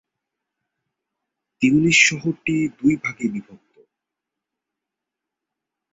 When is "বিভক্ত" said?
3.33-3.75